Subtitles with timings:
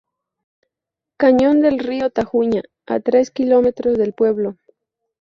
[1.17, 4.57] Cañón del río Tajuña, a tres kilómetros del pueblo.